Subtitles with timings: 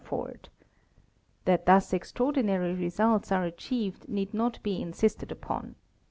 [0.03, 0.49] afford.
[1.45, 5.75] That thus extraordinary results are achieved need not be insisté | upon.